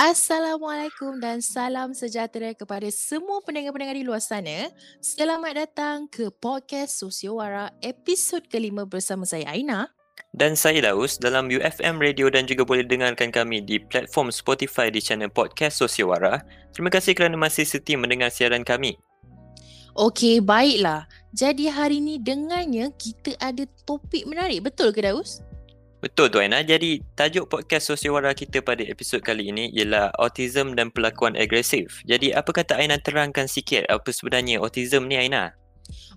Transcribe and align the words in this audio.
Assalamualaikum 0.00 1.20
dan 1.20 1.44
salam 1.44 1.92
sejahtera 1.92 2.56
kepada 2.56 2.88
semua 2.88 3.44
pendengar-pendengar 3.44 3.92
di 3.92 4.00
luar 4.00 4.24
sana. 4.24 4.72
Selamat 4.96 5.60
datang 5.60 6.08
ke 6.08 6.32
podcast 6.40 7.04
Sosiowara 7.04 7.68
episod 7.84 8.40
kelima 8.48 8.88
bersama 8.88 9.28
saya 9.28 9.44
Aina. 9.52 9.92
Dan 10.32 10.56
saya 10.56 10.80
Daus 10.80 11.20
dalam 11.20 11.52
UFM 11.52 12.00
Radio 12.00 12.32
dan 12.32 12.48
juga 12.48 12.64
boleh 12.64 12.88
dengarkan 12.88 13.28
kami 13.28 13.60
di 13.60 13.76
platform 13.76 14.32
Spotify 14.32 14.88
di 14.88 15.04
channel 15.04 15.28
podcast 15.28 15.84
Sosiowara. 15.84 16.48
Terima 16.72 16.88
kasih 16.88 17.12
kerana 17.12 17.36
masih 17.36 17.68
setia 17.68 18.00
mendengar 18.00 18.32
siaran 18.32 18.64
kami. 18.64 18.96
Okey, 20.00 20.40
baiklah. 20.40 21.04
Jadi 21.36 21.68
hari 21.68 22.00
ini 22.00 22.16
dengannya 22.16 22.88
kita 22.96 23.36
ada 23.36 23.68
topik 23.84 24.24
menarik. 24.24 24.64
Betul 24.64 24.96
ke 24.96 25.04
Daus? 25.04 25.44
Betul 26.00 26.32
tu 26.32 26.40
Aina. 26.40 26.64
Jadi 26.64 27.04
tajuk 27.12 27.52
podcast 27.52 27.92
Sosiowara 27.92 28.32
kita 28.32 28.64
pada 28.64 28.80
episod 28.80 29.20
kali 29.20 29.52
ini 29.52 29.68
ialah 29.76 30.08
autism 30.16 30.72
dan 30.72 30.88
perlakuan 30.88 31.36
agresif. 31.36 32.00
Jadi 32.08 32.32
apa 32.32 32.56
kata 32.56 32.80
Aina 32.80 32.96
terangkan 32.96 33.44
sikit 33.44 33.84
apa 33.84 34.08
sebenarnya 34.08 34.64
autism 34.64 35.04
ni 35.12 35.20
Aina? 35.20 35.59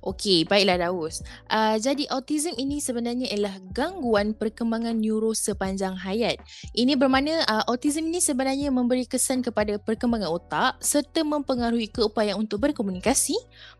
Okey, 0.04 0.44
baiklah 0.44 0.80
Daus. 0.84 1.24
Uh, 1.48 1.80
jadi 1.80 2.08
autism 2.12 2.54
ini 2.60 2.84
sebenarnya 2.84 3.32
ialah 3.32 3.56
gangguan 3.72 4.36
perkembangan 4.36 4.96
neuro 5.00 5.32
sepanjang 5.32 5.96
hayat. 5.96 6.42
Ini 6.76 7.00
bermakna 7.00 7.44
uh, 7.48 7.64
autism 7.72 8.12
ini 8.12 8.20
sebenarnya 8.20 8.68
memberi 8.70 9.08
kesan 9.08 9.40
kepada 9.40 9.80
perkembangan 9.80 10.30
otak 10.30 10.72
serta 10.84 11.24
mempengaruhi 11.24 11.88
keupayaan 11.88 12.40
untuk 12.40 12.64
berkomunikasi, 12.68 13.36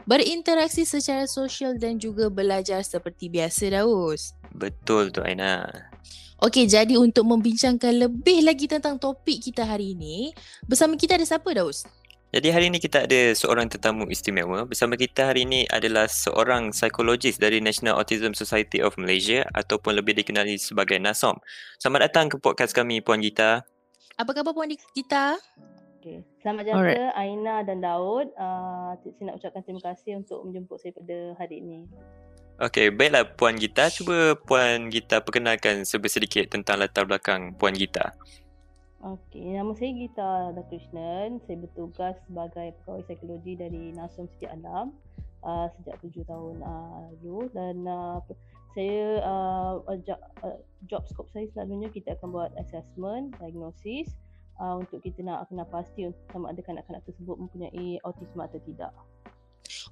berinteraksi 0.08 0.88
secara 0.88 1.28
sosial 1.28 1.76
dan 1.76 2.00
juga 2.00 2.32
belajar 2.32 2.80
seperti 2.84 3.28
biasa 3.28 3.74
Daus. 3.76 4.32
Betul 4.54 5.12
tu 5.12 5.20
Aina. 5.26 5.68
Okey, 6.44 6.68
jadi 6.68 7.00
untuk 7.00 7.24
membincangkan 7.24 8.04
lebih 8.04 8.44
lagi 8.44 8.68
tentang 8.68 9.00
topik 9.00 9.40
kita 9.40 9.64
hari 9.64 9.96
ini, 9.96 10.36
bersama 10.68 11.00
kita 11.00 11.16
ada 11.16 11.24
siapa 11.24 11.48
Daus? 11.56 11.88
Jadi 12.34 12.50
hari 12.50 12.66
ini 12.74 12.82
kita 12.82 13.06
ada 13.06 13.38
seorang 13.38 13.70
tetamu 13.70 14.10
istimewa. 14.10 14.66
Bersama 14.66 14.98
kita 14.98 15.30
hari 15.30 15.46
ini 15.46 15.70
adalah 15.70 16.10
seorang 16.10 16.74
psikologis 16.74 17.38
dari 17.38 17.62
National 17.62 17.94
Autism 18.02 18.34
Society 18.34 18.82
of 18.82 18.98
Malaysia 18.98 19.46
ataupun 19.54 19.94
lebih 19.94 20.18
dikenali 20.18 20.58
sebagai 20.58 20.98
NASOM. 20.98 21.38
Selamat 21.78 22.10
datang 22.10 22.34
ke 22.34 22.42
podcast 22.42 22.74
kami 22.74 23.06
Puan 23.06 23.22
Gita. 23.22 23.62
Apa 24.18 24.34
khabar 24.34 24.50
Puan 24.58 24.66
Gita? 24.98 25.38
Okay. 26.02 26.26
Selamat 26.42 26.74
jaga 26.74 27.14
Aina 27.14 27.62
dan 27.62 27.86
Daud. 27.86 28.34
Uh, 28.34 28.98
saya 28.98 29.30
nak 29.30 29.38
ucapkan 29.38 29.62
terima 29.62 29.82
kasih 29.94 30.18
untuk 30.18 30.42
menjemput 30.42 30.82
saya 30.82 30.98
pada 30.98 31.38
hari 31.38 31.62
ini. 31.62 31.86
Okey, 32.58 32.98
baiklah 32.98 33.30
Puan 33.38 33.62
Gita. 33.62 33.94
Cuba 33.94 34.34
Puan 34.42 34.90
Gita 34.90 35.22
perkenalkan 35.22 35.86
sedikit 35.86 36.50
tentang 36.50 36.82
latar 36.82 37.06
belakang 37.06 37.54
Puan 37.62 37.78
Gita. 37.78 38.18
Okey, 39.04 39.60
nama 39.60 39.76
saya 39.76 39.92
Gita 39.92 40.56
Krishnan. 40.72 41.44
Saya 41.44 41.60
bertugas 41.60 42.16
sebagai 42.24 42.72
pegawai 42.80 43.04
psikologi 43.04 43.60
dari 43.60 43.92
Nasum 43.92 44.32
Siti 44.32 44.48
Alam 44.48 44.96
uh, 45.44 45.68
sejak 45.76 46.00
tujuh 46.00 46.24
tahun 46.24 46.64
uh, 46.64 47.12
lalu 47.12 47.52
dan 47.52 47.84
uh, 47.84 48.24
saya 48.72 49.20
uh, 49.20 49.84
job, 50.08 50.16
uh, 50.40 50.56
job 50.88 51.04
scope 51.12 51.28
saya 51.36 51.52
selalunya 51.52 51.92
kita 51.92 52.16
akan 52.16 52.32
buat 52.32 52.56
assessment, 52.56 53.36
diagnosis 53.44 54.16
uh, 54.64 54.80
untuk 54.80 55.04
kita 55.04 55.20
nak 55.20 55.52
kena 55.52 55.68
pasti 55.68 56.08
sama 56.32 56.56
ada 56.56 56.64
kanak-kanak 56.64 57.04
tersebut 57.04 57.36
mempunyai 57.36 58.00
autisme 58.08 58.40
atau 58.40 58.64
tidak. 58.64 58.96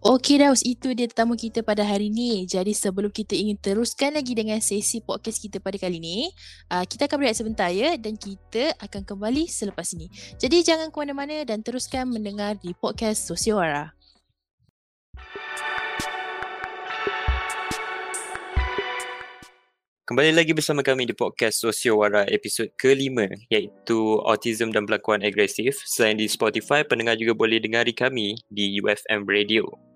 Okey 0.01 0.41
Daus, 0.41 0.65
itu 0.65 0.97
dia 0.97 1.05
tetamu 1.05 1.37
kita 1.37 1.61
pada 1.61 1.85
hari 1.85 2.09
ini. 2.09 2.49
Jadi 2.49 2.73
sebelum 2.73 3.13
kita 3.13 3.37
ingin 3.37 3.53
teruskan 3.53 4.17
lagi 4.17 4.33
dengan 4.33 4.57
sesi 4.57 4.97
podcast 4.97 5.37
kita 5.37 5.61
pada 5.61 5.77
kali 5.77 6.01
ini, 6.01 6.33
uh, 6.73 6.81
kita 6.89 7.05
akan 7.05 7.21
berehat 7.21 7.37
sebentar 7.37 7.69
ya 7.69 7.93
dan 8.01 8.17
kita 8.17 8.73
akan 8.81 9.05
kembali 9.05 9.45
selepas 9.45 9.93
ini. 9.93 10.09
Jadi 10.41 10.65
jangan 10.65 10.89
ke 10.89 10.97
mana-mana 10.97 11.45
dan 11.45 11.61
teruskan 11.61 12.09
mendengar 12.09 12.57
di 12.57 12.73
podcast 12.73 13.29
Sosiowara. 13.29 13.93
Kembali 20.09 20.33
lagi 20.33 20.57
bersama 20.57 20.81
kami 20.81 21.05
di 21.05 21.13
podcast 21.13 21.61
Sosiowara 21.61 22.25
episod 22.33 22.73
kelima 22.73 23.29
iaitu 23.53 24.17
Autism 24.25 24.73
dan 24.73 24.89
Pelakuan 24.89 25.21
Agresif. 25.21 25.77
Selain 25.85 26.17
di 26.17 26.25
Spotify, 26.25 26.81
pendengar 26.81 27.21
juga 27.21 27.37
boleh 27.37 27.61
dengari 27.61 27.93
kami 27.93 28.33
di 28.49 28.81
UFM 28.81 29.29
Radio. 29.29 29.90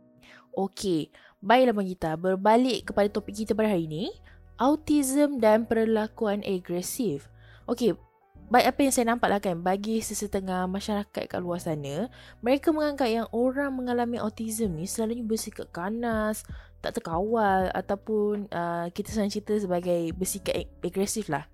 Okey, 0.56 1.12
baiklah 1.44 1.76
Bang 1.76 1.84
Gita. 1.84 2.16
Berbalik 2.16 2.88
kepada 2.88 3.12
topik 3.12 3.44
kita 3.44 3.52
pada 3.52 3.76
hari 3.76 3.92
ini, 3.92 4.16
Autism 4.56 5.44
dan 5.44 5.68
Perlakuan 5.68 6.40
Agresif. 6.48 7.28
Okey, 7.68 7.92
baik 8.48 8.72
apa 8.72 8.80
yang 8.88 8.94
saya 8.96 9.06
nampak 9.12 9.28
lah 9.28 9.44
kan, 9.44 9.60
bagi 9.60 10.00
sesetengah 10.00 10.64
masyarakat 10.72 11.28
kat 11.28 11.40
luar 11.44 11.60
sana, 11.60 12.08
mereka 12.40 12.72
menganggap 12.72 13.12
yang 13.12 13.28
orang 13.36 13.76
mengalami 13.76 14.16
autism 14.16 14.80
ni 14.80 14.88
selalunya 14.88 15.28
bersikap 15.28 15.68
ganas, 15.76 16.48
tak 16.80 17.04
terkawal 17.04 17.68
ataupun 17.76 18.48
uh, 18.54 18.88
kita 18.96 19.12
senang 19.12 19.34
cerita 19.34 19.60
sebagai 19.60 20.16
bersikap 20.16 20.56
agresif 20.80 21.28
lah. 21.28 21.52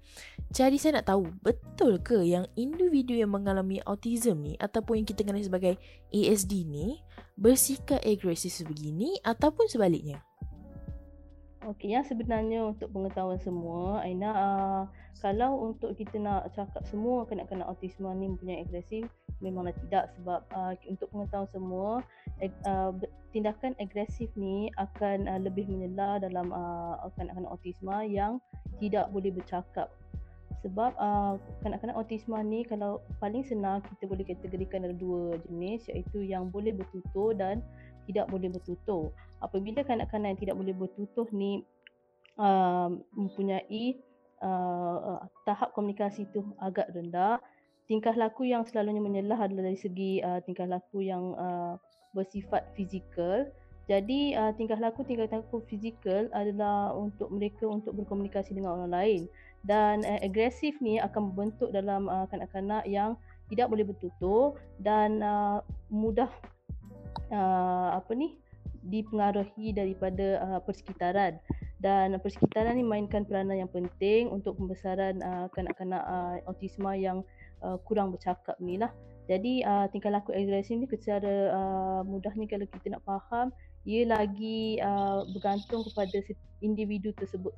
Jadi 0.52 0.76
saya 0.76 1.00
nak 1.00 1.08
tahu 1.08 1.32
betul 1.40 1.98
ke 2.04 2.22
yang 2.22 2.44
individu 2.60 3.16
yang 3.16 3.32
mengalami 3.32 3.80
autism 3.88 4.44
ni 4.44 4.60
ataupun 4.60 5.02
yang 5.02 5.08
kita 5.08 5.24
kenal 5.24 5.40
sebagai 5.40 5.80
ASD 6.12 6.68
ni 6.68 7.00
bersikap 7.42 7.98
agresif 8.06 8.54
sebegini 8.54 9.18
ataupun 9.26 9.66
sebaliknya? 9.66 10.22
Okey, 11.62 11.94
yang 11.94 12.06
sebenarnya 12.06 12.66
untuk 12.66 12.90
pengetahuan 12.90 13.38
semua, 13.38 14.02
Aina, 14.02 14.30
uh, 14.34 14.84
kalau 15.22 15.70
untuk 15.70 15.94
kita 15.94 16.18
nak 16.18 16.50
cakap 16.58 16.82
semua 16.90 17.30
kanak-kanak 17.30 17.70
autisme 17.70 18.10
ni 18.18 18.34
mempunyai 18.34 18.66
agresif, 18.66 19.06
memanglah 19.46 19.74
tidak 19.86 20.10
sebab 20.18 20.42
uh, 20.58 20.74
untuk 20.90 21.14
pengetahuan 21.14 21.50
semua, 21.54 21.90
uh, 22.66 22.92
tindakan 23.30 23.78
agresif 23.78 24.34
ni 24.34 24.74
akan 24.82 25.30
uh, 25.30 25.38
lebih 25.38 25.70
menyela 25.70 26.18
dalam 26.18 26.50
uh, 26.50 26.98
kanak-kanak 27.14 27.54
autisme 27.54 27.94
yang 28.10 28.42
tidak 28.82 29.14
boleh 29.14 29.30
bercakap. 29.30 29.94
Sebab 30.62 30.94
uh, 31.02 31.42
kanak-kanak 31.66 31.98
autisme 31.98 32.38
ni 32.46 32.62
kalau 32.62 33.02
paling 33.18 33.42
senang 33.42 33.82
kita 33.82 34.06
boleh 34.06 34.26
kategorikan 34.26 34.86
ada 34.86 34.94
dua 34.94 35.42
jenis 35.50 35.90
iaitu 35.90 36.22
yang 36.22 36.54
boleh 36.54 36.70
bertutur 36.78 37.34
dan 37.34 37.66
tidak 38.06 38.30
boleh 38.30 38.50
bertutur. 38.54 39.10
Apabila 39.42 39.82
kanak-kanak 39.82 40.38
yang 40.38 40.42
tidak 40.42 40.56
boleh 40.62 40.74
bertutur 40.78 41.26
ni 41.34 41.66
uh, 42.38 42.94
mempunyai 43.18 43.98
uh, 44.46 45.26
tahap 45.50 45.74
komunikasi 45.74 46.30
itu 46.30 46.46
agak 46.62 46.94
rendah 46.94 47.42
tingkah 47.92 48.16
laku 48.16 48.48
yang 48.48 48.64
selalunya 48.64 49.04
menyelah 49.04 49.36
adalah 49.36 49.68
dari 49.68 49.76
segi 49.76 50.24
uh, 50.24 50.40
tingkah 50.48 50.64
laku 50.64 51.04
yang 51.04 51.36
uh, 51.36 51.76
bersifat 52.16 52.72
fizikal. 52.72 53.44
Jadi 53.92 54.32
uh, 54.32 54.56
tingkah 54.56 54.80
laku 54.80 55.04
tingkah 55.04 55.28
laku 55.28 55.60
fizikal 55.68 56.32
adalah 56.32 56.96
untuk 56.96 57.28
mereka 57.34 57.68
untuk 57.68 57.98
berkomunikasi 58.00 58.56
dengan 58.56 58.80
orang 58.80 58.92
lain 58.94 59.22
dan 59.66 60.02
uh, 60.06 60.20
agresif 60.26 60.78
ni 60.82 60.98
akan 60.98 61.32
membentuk 61.32 61.70
dalam 61.70 62.10
uh, 62.10 62.26
kanak-kanak 62.30 62.86
yang 62.90 63.18
tidak 63.52 63.68
boleh 63.68 63.84
bertutur 63.84 64.56
dan 64.80 65.20
uh, 65.22 65.60
mudah 65.92 66.32
uh, 67.30 68.00
apa 68.00 68.12
ni 68.16 68.40
dipengaruhi 68.82 69.76
daripada 69.76 70.42
uh, 70.42 70.60
persekitaran 70.64 71.38
dan 71.82 72.14
persekitaran 72.22 72.78
ini 72.78 72.86
mainkan 72.86 73.26
peranan 73.26 73.66
yang 73.66 73.72
penting 73.74 74.30
untuk 74.30 74.58
pembesaran 74.58 75.18
uh, 75.22 75.50
kanak-kanak 75.54 76.02
uh, 76.06 76.38
autisma 76.46 76.94
yang 76.94 77.26
uh, 77.66 77.78
kurang 77.90 78.14
bercakap 78.14 78.54
ni 78.62 78.78
lah. 78.78 78.94
Jadi 79.26 79.66
uh, 79.66 79.90
tingkah 79.90 80.14
laku 80.14 80.34
agresif 80.34 80.78
ni 80.78 80.86
secara 80.86 81.54
uh, 81.54 82.02
mudah 82.06 82.34
ni 82.38 82.46
kalau 82.46 82.70
kita 82.70 82.98
nak 82.98 83.04
faham 83.06 83.50
ia 83.86 84.06
lagi 84.06 84.78
uh, 84.78 85.26
bergantung 85.34 85.82
kepada 85.90 86.22
individu 86.62 87.10
tersebut 87.18 87.54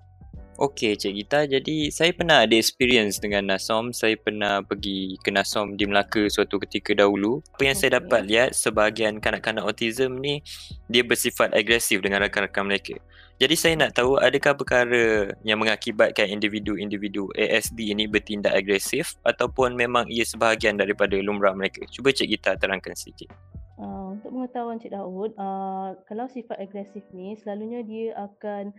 Okey 0.53 0.93
Cik 0.93 1.13
Gita, 1.17 1.49
jadi 1.49 1.89
saya 1.89 2.13
pernah 2.13 2.45
ada 2.45 2.53
experience 2.53 3.17
dengan 3.17 3.49
Nasom. 3.49 3.89
Saya 3.89 4.13
pernah 4.13 4.61
pergi 4.61 5.17
ke 5.17 5.33
Nasom 5.33 5.73
di 5.73 5.89
Melaka 5.89 6.29
suatu 6.29 6.61
ketika 6.61 6.93
dahulu. 6.93 7.41
Apa 7.57 7.73
yang 7.73 7.73
okay. 7.73 7.89
saya 7.89 7.97
dapat 7.97 8.21
lihat, 8.29 8.49
sebahagian 8.53 9.17
kanak-kanak 9.17 9.65
autism 9.65 10.21
ni, 10.21 10.45
dia 10.85 11.01
bersifat 11.01 11.57
agresif 11.57 12.05
dengan 12.05 12.21
rakan-rakan 12.21 12.69
mereka. 12.69 12.93
Jadi 13.41 13.55
saya 13.57 13.73
nak 13.81 13.97
tahu, 13.97 14.21
adakah 14.21 14.53
perkara 14.53 15.33
yang 15.41 15.57
mengakibatkan 15.57 16.29
individu-individu 16.29 17.33
ASD 17.33 17.89
ini 17.89 18.05
bertindak 18.05 18.53
agresif 18.53 19.17
ataupun 19.25 19.73
memang 19.73 20.05
ia 20.05 20.21
sebahagian 20.21 20.77
daripada 20.77 21.17
lumrah 21.17 21.57
mereka? 21.57 21.81
Cuba 21.89 22.13
Cik 22.13 22.29
Gita 22.29 22.53
terangkan 22.61 22.93
sedikit. 22.93 23.33
Uh, 23.81 24.13
untuk 24.13 24.29
pengetahuan 24.37 24.77
Cik 24.77 24.93
Daud, 24.93 25.33
uh, 25.33 25.97
kalau 26.05 26.29
sifat 26.29 26.61
agresif 26.61 27.01
ni 27.09 27.33
selalunya 27.41 27.81
dia 27.81 28.13
akan 28.21 28.69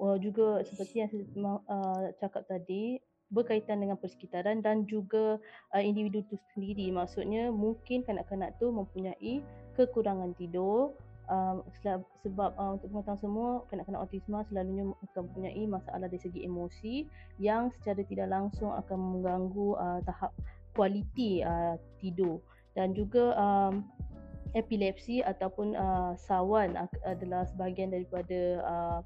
uh, 0.00 0.16
juga 0.16 0.64
seperti 0.64 0.94
yang 1.04 1.10
saya 1.10 1.24
uh, 1.68 2.04
cakap 2.20 2.46
tadi 2.48 3.00
berkaitan 3.32 3.80
dengan 3.80 3.96
persekitaran 3.96 4.60
dan 4.60 4.84
juga 4.84 5.40
uh, 5.72 5.82
individu 5.82 6.20
itu 6.20 6.36
sendiri. 6.52 6.92
Maksudnya 6.92 7.48
mungkin 7.48 8.04
kanak-kanak 8.04 8.60
tu 8.60 8.68
mempunyai 8.68 9.40
kekurangan 9.72 10.36
tidur 10.36 10.92
uh, 11.32 11.64
sebab 12.20 12.52
uh, 12.60 12.76
untuk 12.76 12.92
pengetahuan 12.92 13.20
semua 13.24 13.48
kanak-kanak 13.72 14.04
autisme 14.04 14.36
selalunya 14.52 14.84
akan 15.10 15.20
mempunyai 15.32 15.64
masalah 15.64 16.06
dari 16.06 16.20
segi 16.20 16.44
emosi 16.44 17.08
yang 17.40 17.72
secara 17.80 18.04
tidak 18.04 18.28
langsung 18.28 18.68
akan 18.76 18.98
mengganggu 19.00 19.68
uh, 19.80 19.98
tahap 20.04 20.30
kualiti 20.76 21.40
uh, 21.40 21.80
tidur. 22.04 22.44
Dan 22.76 22.92
juga 22.96 23.36
um, 23.36 23.84
epilepsi 24.52 25.24
ataupun 25.24 25.72
uh, 25.76 26.12
sawan 26.16 26.76
adalah 27.04 27.48
sebahagian 27.48 27.92
daripada 27.92 28.40
uh, 28.64 29.00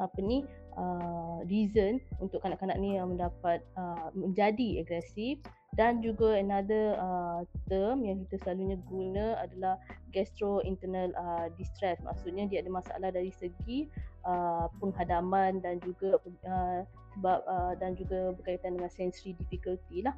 apa 0.00 0.18
ni 0.24 0.42
uh, 0.80 1.44
reason 1.46 2.00
untuk 2.18 2.40
kanak-kanak 2.40 2.80
ni 2.80 2.96
yang 2.96 3.12
mendapat 3.12 3.60
uh, 3.76 4.08
menjadi 4.16 4.82
agresif. 4.82 5.38
Dan 5.78 6.02
juga 6.02 6.34
another 6.34 6.98
uh, 6.98 7.46
term 7.70 8.02
yang 8.02 8.26
kita 8.26 8.42
selalunya 8.42 8.74
guna 8.90 9.38
adalah 9.38 9.78
gastrointestinal 10.10 11.14
uh, 11.14 11.46
distress. 11.54 12.02
Maksudnya 12.02 12.50
dia 12.50 12.66
ada 12.66 12.74
masalah 12.74 13.14
dari 13.14 13.30
segi 13.30 13.86
uh, 14.26 14.66
penghadaman 14.82 15.62
dan 15.62 15.78
juga 15.86 16.18
uh, 16.42 16.82
sebab 17.14 17.38
uh, 17.46 17.72
dan 17.78 17.94
juga 17.94 18.34
berkaitan 18.34 18.82
dengan 18.82 18.90
sensory 18.90 19.38
difficulty 19.38 20.02
lah 20.02 20.14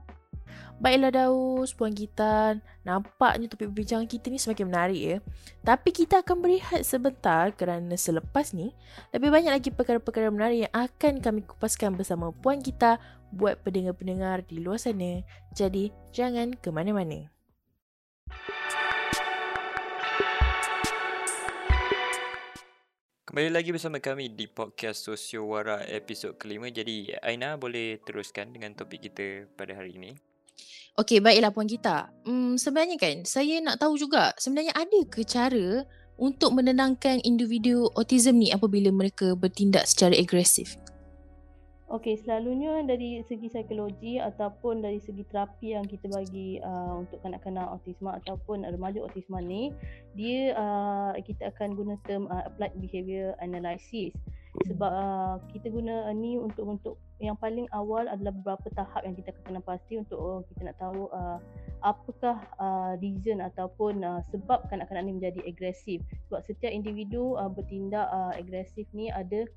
Baiklah 0.83 1.15
Daus, 1.15 1.71
Puan 1.77 1.95
Gitan. 1.95 2.59
Nampaknya 2.83 3.47
topik 3.47 3.71
perbincangan 3.71 4.11
kita 4.11 4.33
ni 4.33 4.43
semakin 4.43 4.67
menarik 4.67 5.01
ya. 5.01 5.17
Tapi 5.63 5.95
kita 5.95 6.27
akan 6.27 6.43
berehat 6.43 6.83
sebentar 6.83 7.55
kerana 7.55 7.95
selepas 7.95 8.51
ni, 8.51 8.75
lebih 9.15 9.31
banyak 9.31 9.53
lagi 9.55 9.71
perkara-perkara 9.71 10.33
menarik 10.35 10.67
yang 10.67 10.75
akan 10.75 11.23
kami 11.23 11.47
kupaskan 11.47 11.95
bersama 11.95 12.35
Puan 12.35 12.59
kita 12.59 12.99
buat 13.31 13.63
pendengar-pendengar 13.63 14.43
di 14.45 14.59
luar 14.59 14.83
sana. 14.83 15.23
Jadi, 15.55 15.95
jangan 16.11 16.53
ke 16.59 16.69
mana-mana. 16.75 17.31
Kembali 23.33 23.49
lagi 23.49 23.73
bersama 23.73 23.97
kami 23.97 24.29
di 24.29 24.45
podcast 24.45 25.09
Sosio 25.09 25.49
Wara 25.49 25.81
episod 25.89 26.37
kelima. 26.37 26.69
Jadi 26.69 27.17
Aina 27.25 27.57
boleh 27.57 27.97
teruskan 28.05 28.53
dengan 28.53 28.77
topik 28.77 29.09
kita 29.09 29.49
pada 29.57 29.73
hari 29.73 29.97
ini. 29.97 30.32
Okey, 30.93 31.25
baiklah 31.25 31.49
Puan 31.49 31.65
Gita. 31.65 32.13
Hmm, 32.29 32.61
sebenarnya 32.61 33.01
kan, 33.01 33.25
saya 33.25 33.65
nak 33.65 33.81
tahu 33.81 33.97
juga 33.97 34.37
sebenarnya 34.37 34.77
ada 34.77 35.01
ke 35.09 35.25
cara 35.25 35.89
untuk 36.21 36.53
menenangkan 36.53 37.17
individu 37.25 37.89
autism 37.97 38.37
ni 38.37 38.53
apabila 38.53 38.93
mereka 38.93 39.33
bertindak 39.33 39.89
secara 39.89 40.13
agresif? 40.13 40.77
Okey, 41.93 42.21
selalunya 42.21 42.85
dari 42.85 43.25
segi 43.25 43.49
psikologi 43.49 44.21
ataupun 44.21 44.85
dari 44.85 45.01
segi 45.01 45.25
terapi 45.29 45.77
yang 45.77 45.85
kita 45.89 46.13
bagi 46.13 46.57
uh, 46.61 47.05
untuk 47.05 47.21
kanak-kanak 47.25 47.73
autisma 47.73 48.17
ataupun 48.21 48.65
remaja 48.65 49.01
autisma 49.01 49.41
ni, 49.41 49.73
dia 50.13 50.53
uh, 50.57 51.17
kita 51.21 51.53
akan 51.57 51.73
guna 51.73 51.97
term 52.05 52.29
uh, 52.29 52.49
applied 52.49 52.73
behavior 52.81 53.33
analysis. 53.41 54.13
Sebab 54.53 54.93
uh, 54.93 55.37
kita 55.49 55.73
guna 55.73 56.13
uh, 56.13 56.15
ni 56.15 56.37
untuk 56.37 56.69
untuk 56.69 56.95
yang 57.17 57.33
paling 57.41 57.65
awal 57.73 58.05
adalah 58.05 58.37
beberapa 58.37 58.69
tahap 58.77 59.01
yang 59.01 59.17
kita 59.17 59.33
kena 59.49 59.65
pasti 59.65 59.97
untuk 59.97 60.21
uh, 60.21 60.41
kita 60.53 60.69
nak 60.69 60.77
tahu 60.77 61.09
uh, 61.09 61.41
apakah 61.81 62.37
uh, 62.61 62.93
reason 63.01 63.41
ataupun 63.41 64.05
uh, 64.05 64.21
sebab 64.29 64.69
kanak-kanak 64.69 65.09
ni 65.09 65.17
menjadi 65.17 65.41
agresif. 65.49 66.05
Sebab 66.29 66.45
setiap 66.45 66.69
individu 66.69 67.33
uh, 67.41 67.49
bertindak 67.49 68.05
uh, 68.13 68.37
agresif 68.37 68.85
ni 68.93 69.09
ada 69.09 69.49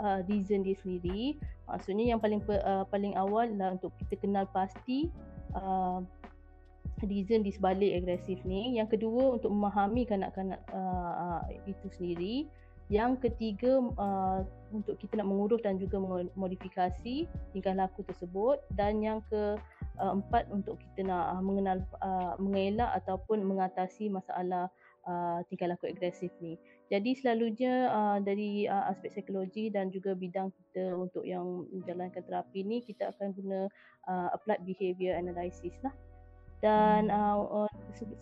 uh, 0.00 0.24
reason 0.32 0.64
dia 0.64 0.76
sendiri. 0.80 1.36
Maksudnya 1.68 2.16
yang 2.16 2.20
paling 2.24 2.40
uh, 2.48 2.88
paling 2.88 3.12
awal 3.20 3.52
adalah 3.52 3.76
untuk 3.76 3.92
kita 4.00 4.16
kenal 4.16 4.48
pasti 4.48 5.12
uh, 5.52 6.00
reason 7.04 7.44
di 7.44 7.52
sebalik 7.52 8.00
agresif 8.00 8.40
ni. 8.48 8.80
Yang 8.80 8.96
kedua 8.96 9.36
untuk 9.36 9.52
memahami 9.52 10.08
kanak-kanak 10.08 10.64
uh, 10.72 11.44
itu 11.68 11.86
sendiri. 11.92 12.48
Yang 12.92 13.24
ketiga 13.24 13.80
uh, 13.96 14.44
untuk 14.68 15.00
kita 15.00 15.16
nak 15.16 15.32
mengurus 15.32 15.64
dan 15.64 15.80
juga 15.80 15.96
modifikasi 16.36 17.24
tingkah 17.56 17.72
laku 17.72 18.04
tersebut 18.04 18.60
dan 18.76 19.00
yang 19.00 19.24
keempat 19.32 20.44
uh, 20.44 20.52
untuk 20.52 20.76
kita 20.76 21.08
nak 21.08 21.32
uh, 21.32 21.40
mengenal 21.40 21.80
uh, 22.04 22.36
mengelak 22.36 22.92
ataupun 23.00 23.48
mengatasi 23.48 24.12
masalah 24.12 24.68
uh, 25.08 25.40
tingkah 25.48 25.72
laku 25.72 25.88
agresif 25.88 26.28
ni. 26.44 26.60
Jadi 26.92 27.16
selalunya 27.16 27.88
uh, 27.88 28.18
dari 28.20 28.68
uh, 28.68 28.92
aspek 28.92 29.08
psikologi 29.16 29.72
dan 29.72 29.88
juga 29.88 30.12
bidang 30.12 30.52
kita 30.52 30.92
untuk 30.92 31.24
yang 31.24 31.64
menjalankan 31.72 32.20
terapi 32.20 32.60
ni 32.60 32.84
kita 32.84 33.08
akan 33.16 33.32
guna 33.32 33.72
uh, 34.04 34.28
applied 34.36 34.60
behavior 34.68 35.16
analysis 35.16 35.72
lah. 35.80 35.96
Dan 36.62 37.10
uh, 37.10 37.66
uh, 37.66 37.70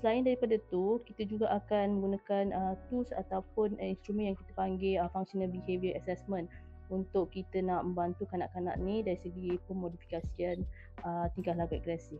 selain 0.01 0.25
daripada 0.25 0.57
tu 0.73 0.97
kita 1.05 1.29
juga 1.29 1.53
akan 1.61 2.01
menggunakan 2.01 2.45
uh, 2.57 2.75
tools 2.89 3.13
ataupun 3.13 3.77
uh, 3.77 3.87
instrumen 3.93 4.33
yang 4.33 4.39
kita 4.41 4.53
panggil 4.57 4.95
uh, 5.05 5.13
functional 5.13 5.53
behavior 5.53 5.93
assessment 6.01 6.49
untuk 6.89 7.29
kita 7.31 7.61
nak 7.61 7.85
membantu 7.85 8.25
kanak-kanak 8.33 8.81
ni 8.81 9.05
dari 9.05 9.21
segi 9.21 9.61
pemodifikasian 9.69 10.65
uh, 11.05 11.29
tingkah 11.37 11.53
laku 11.53 11.77
agresif. 11.77 12.19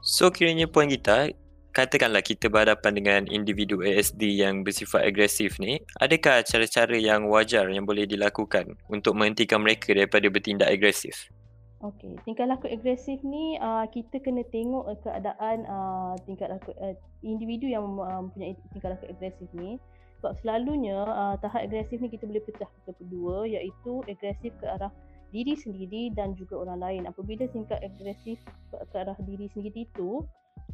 So 0.00 0.30
kiranya 0.30 0.70
puan 0.70 0.88
kita 0.88 1.34
katakanlah 1.74 2.24
kita 2.24 2.50
berhadapan 2.50 2.92
dengan 2.94 3.20
individu 3.30 3.84
ASD 3.84 4.18
yang 4.42 4.66
bersifat 4.66 5.06
agresif 5.06 5.62
ni, 5.62 5.78
adakah 6.02 6.42
cara-cara 6.42 6.96
yang 6.98 7.30
wajar 7.30 7.70
yang 7.70 7.86
boleh 7.86 8.08
dilakukan 8.08 8.74
untuk 8.90 9.14
menghentikan 9.14 9.62
mereka 9.62 9.94
daripada 9.94 10.26
bertindak 10.26 10.70
agresif? 10.74 11.30
Okey, 11.78 12.18
tingkah 12.26 12.42
laku 12.42 12.66
agresif 12.66 13.22
ni 13.22 13.54
uh, 13.62 13.86
kita 13.86 14.18
kena 14.18 14.42
tengok 14.50 14.82
uh, 14.90 14.98
keadaan 14.98 15.62
uh, 15.62 16.18
tingkah 16.26 16.50
laku 16.50 16.74
uh, 16.74 16.90
individu 17.22 17.70
yang 17.70 17.86
mempunyai 17.86 18.58
uh, 18.58 18.68
tingkah 18.74 18.98
laku 18.98 19.06
agresif 19.06 19.46
ni. 19.54 19.78
Sebab 20.18 20.34
selalunya 20.42 21.06
uh, 21.06 21.38
tahap 21.38 21.70
agresif 21.70 22.02
ni 22.02 22.10
kita 22.10 22.26
boleh 22.26 22.42
pecah 22.42 22.66
ke 22.66 22.90
kedua 22.98 23.46
iaitu 23.46 24.02
agresif 24.10 24.50
ke 24.58 24.66
arah 24.66 24.90
diri 25.30 25.54
sendiri 25.54 26.10
dan 26.18 26.34
juga 26.34 26.66
orang 26.66 26.82
lain. 26.82 27.02
Apabila 27.06 27.46
tingkah 27.46 27.78
agresif 27.78 28.42
ke, 28.74 28.96
arah 28.98 29.14
diri 29.22 29.46
sendiri 29.54 29.86
itu, 29.86 30.26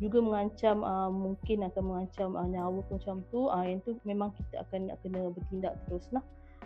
juga 0.03 0.19
mengancam 0.19 0.83
uh, 0.83 1.13
mungkin 1.13 1.69
akan 1.69 1.83
mengancam 1.85 2.31
uh, 2.35 2.49
nyawa 2.49 2.81
macam 2.91 3.23
tu 3.31 3.47
uh, 3.47 3.63
yang 3.63 3.79
tu 3.87 3.95
memang 4.03 4.35
kita 4.35 4.67
akan 4.67 4.91
kena 5.05 5.31
bertindak 5.31 5.77
terus 5.87 6.09
lah 6.11 6.25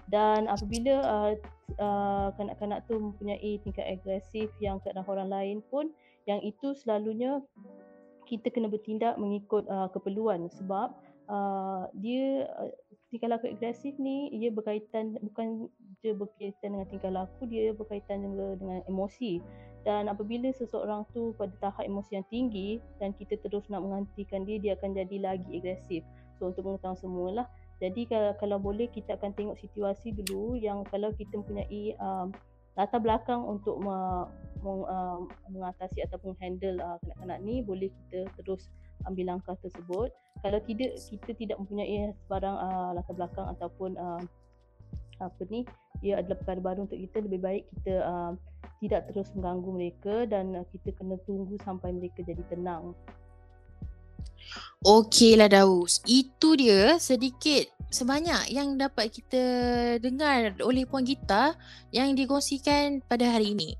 dan 0.09 0.49
apabila 0.49 1.05
uh, 1.05 1.33
uh, 1.77 2.29
kanak-kanak 2.41 2.85
tu 2.89 2.97
mempunyai 2.97 3.61
tingkat 3.61 3.85
agresif 3.85 4.49
yang 4.59 4.81
ke 4.81 4.93
orang 4.97 5.29
lain 5.29 5.59
pun 5.69 5.93
yang 6.25 6.41
itu 6.41 6.73
selalunya 6.77 7.41
kita 8.29 8.53
kena 8.53 8.69
bertindak 8.69 9.17
mengikut 9.17 9.65
uh, 9.69 9.89
keperluan 9.89 10.49
sebab 10.53 10.93
uh, 11.29 11.89
dia 11.97 12.49
uh, 12.57 12.73
tingkah 13.09 13.33
laku 13.33 13.49
agresif 13.49 13.97
ni 13.97 14.29
ia 14.33 14.53
berkaitan 14.53 15.17
bukan 15.25 15.69
je 16.05 16.13
berkaitan 16.13 16.77
dengan 16.77 16.89
tingkah 16.93 17.13
laku 17.13 17.49
dia 17.49 17.73
berkaitan 17.73 18.25
juga 18.25 18.61
dengan 18.61 18.81
emosi. 18.89 19.41
Dan 19.87 20.11
apabila 20.11 20.53
seseorang 20.53 21.09
tu 21.17 21.33
pada 21.41 21.55
tahap 21.65 21.89
emosi 21.89 22.21
yang 22.21 22.27
tinggi 22.29 22.77
dan 23.01 23.17
kita 23.17 23.41
terus 23.41 23.65
nak 23.73 23.81
menghentikan 23.81 24.45
dia 24.45 24.61
dia 24.61 24.73
akan 24.77 24.93
jadi 24.93 25.17
lagi 25.25 25.49
agresif. 25.57 26.03
So 26.37 26.53
untuk 26.53 26.69
mengetahui 26.69 27.01
semualah 27.01 27.49
jadi 27.79 28.35
kalau, 28.43 28.59
boleh 28.59 28.91
kita 28.91 29.15
akan 29.15 29.31
tengok 29.39 29.57
situasi 29.63 30.11
dulu 30.11 30.59
yang 30.59 30.83
kalau 30.91 31.15
kita 31.15 31.39
mempunyai 31.39 31.95
um, 32.03 32.35
latar 32.75 32.99
belakang 32.99 33.39
untuk 33.43 33.79
me, 33.79 34.27
meng, 34.63 34.83
uh, 34.87 35.23
mengatasi 35.51 36.03
ataupun 36.07 36.35
handle 36.43 36.83
uh, 36.83 36.99
kanak-kanak 37.03 37.39
ni 37.47 37.63
boleh 37.63 37.91
kita 37.91 38.27
terus 38.43 38.67
ambil 39.07 39.35
langkah 39.35 39.55
tersebut. 39.63 40.11
Kalau 40.43 40.59
tidak 40.67 40.99
kita 40.99 41.33
tidak 41.39 41.57
mempunyai 41.63 42.11
sebarang 42.27 42.57
uh, 42.59 42.91
latar 42.99 43.15
belakang 43.15 43.47
ataupun 43.59 43.95
uh, 43.95 44.23
apa 45.19 45.43
ni 45.51 45.67
ia 46.03 46.23
adalah 46.23 46.39
perkara 46.39 46.63
baru 46.63 46.87
untuk 46.87 46.99
kita 46.99 47.27
lebih 47.27 47.43
baik 47.43 47.65
kita 47.75 47.95
uh, 48.07 48.33
tidak 48.79 49.11
terus 49.11 49.35
mengganggu 49.35 49.71
mereka 49.75 50.15
dan 50.31 50.55
uh, 50.55 50.67
kita 50.71 50.95
kena 50.95 51.19
tunggu 51.27 51.59
sampai 51.63 51.91
mereka 51.91 52.23
jadi 52.23 52.43
tenang. 52.47 52.95
Okeylah 54.79 55.51
Daus, 55.51 55.99
itu 56.07 56.55
dia 56.55 57.03
sedikit 57.03 57.67
sebanyak 57.91 58.55
yang 58.55 58.79
dapat 58.79 59.11
kita 59.11 59.43
dengar 59.99 60.55
oleh 60.63 60.87
Puan 60.87 61.03
Gita 61.03 61.59
yang 61.91 62.15
dikongsikan 62.15 63.03
pada 63.03 63.27
hari 63.27 63.59
ini. 63.59 63.75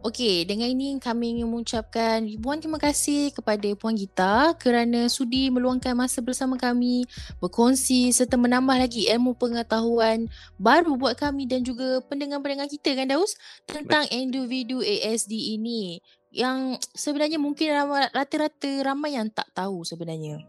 Okey, 0.00 0.48
dengan 0.48 0.72
ini 0.72 0.96
kami 0.96 1.36
ingin 1.36 1.52
mengucapkan 1.52 2.24
ribuan 2.24 2.64
terima 2.64 2.80
kasih 2.80 3.28
kepada 3.36 3.68
Puan 3.76 3.92
Gita 3.92 4.56
kerana 4.56 5.12
sudi 5.12 5.52
meluangkan 5.52 5.92
masa 5.92 6.24
bersama 6.24 6.56
kami, 6.56 7.04
berkongsi 7.44 8.08
serta 8.08 8.40
menambah 8.40 8.78
lagi 8.80 9.04
ilmu 9.04 9.36
pengetahuan 9.36 10.32
baru 10.56 10.96
buat 10.96 11.12
kami 11.20 11.44
dan 11.44 11.60
juga 11.60 12.00
pendengar-pendengar 12.08 12.72
kita 12.72 12.96
kan 12.96 13.12
Daus? 13.12 13.36
Tentang 13.68 14.08
individu 14.08 14.80
ASD 14.80 15.60
ini 15.60 16.00
yang 16.32 16.76
sebenarnya 17.04 17.40
mungkin 17.40 17.72
rata-rata 18.12 18.70
ramai 18.84 19.16
yang 19.16 19.28
tak 19.32 19.48
tahu 19.52 19.84
sebenarnya. 19.84 20.44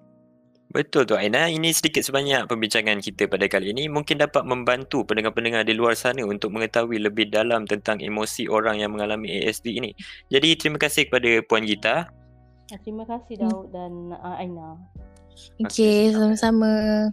Betul 0.70 1.10
tu 1.10 1.18
Aina, 1.18 1.50
ini 1.50 1.74
sedikit 1.74 2.06
sebanyak 2.06 2.46
pembincangan 2.46 3.02
kita 3.02 3.26
pada 3.26 3.50
kali 3.50 3.74
ini 3.74 3.90
mungkin 3.90 4.22
dapat 4.22 4.46
membantu 4.46 5.02
pendengar-pendengar 5.02 5.66
di 5.66 5.74
luar 5.74 5.98
sana 5.98 6.22
untuk 6.22 6.54
mengetahui 6.54 7.02
lebih 7.02 7.34
dalam 7.34 7.66
tentang 7.66 7.98
emosi 7.98 8.46
orang 8.46 8.78
yang 8.78 8.94
mengalami 8.94 9.34
ASD 9.42 9.82
ini. 9.82 9.98
Jadi 10.30 10.54
terima 10.62 10.78
kasih 10.78 11.10
kepada 11.10 11.42
Puan 11.50 11.66
Gita. 11.66 12.14
Terima 12.86 13.02
kasih 13.10 13.42
Daud 13.42 13.66
hmm. 13.66 13.74
dan 13.74 13.92
uh, 14.14 14.38
Aina. 14.38 14.78
Okey, 15.66 16.14
sama-sama. 16.14 17.10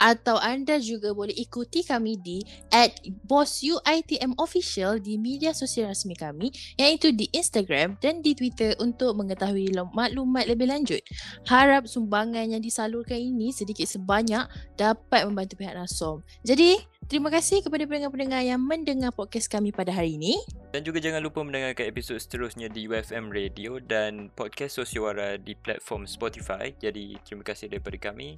atau 0.00 0.36
anda 0.40 0.78
juga 0.80 1.12
boleh 1.12 1.34
ikuti 1.36 1.82
kami 1.82 2.16
di 2.20 2.38
at 2.72 2.96
BossUITM 3.26 4.36
Official 4.40 5.00
di 5.00 5.16
media 5.20 5.52
sosial 5.52 5.92
rasmi 5.92 6.14
kami 6.16 6.52
iaitu 6.76 7.12
di 7.12 7.28
Instagram 7.32 7.96
dan 8.00 8.20
di 8.20 8.36
Twitter 8.36 8.76
untuk 8.80 9.16
mengetahui 9.16 9.72
maklumat 9.92 10.46
lebih 10.48 10.68
lanjut. 10.68 11.02
Harap 11.48 11.88
sumbangan 11.88 12.46
yang 12.46 12.62
disalurkan 12.62 13.18
ini 13.18 13.52
sedikit 13.52 13.88
sebanyak 13.88 14.46
dapat 14.76 15.24
membantu 15.24 15.58
pihak 15.58 15.74
NASOM. 15.74 16.20
Jadi, 16.44 16.80
terima 17.08 17.32
kasih 17.32 17.64
kepada 17.64 17.88
pendengar-pendengar 17.88 18.42
yang 18.44 18.60
mendengar 18.60 19.10
podcast 19.12 19.48
kami 19.48 19.72
pada 19.72 19.92
hari 19.92 20.20
ini. 20.20 20.36
Dan 20.72 20.84
juga 20.84 21.00
jangan 21.00 21.24
lupa 21.24 21.40
mendengarkan 21.40 21.88
episod 21.88 22.20
seterusnya 22.20 22.68
di 22.68 22.84
UFM 22.84 23.32
Radio 23.32 23.80
dan 23.80 24.28
podcast 24.36 24.76
Sosiawara 24.82 25.40
di 25.40 25.56
platform 25.56 26.04
Spotify. 26.04 26.74
Jadi, 26.76 27.16
terima 27.24 27.46
kasih 27.46 27.72
daripada 27.72 27.96
kami. 28.12 28.36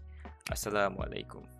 Assalamualaikum. 0.48 1.57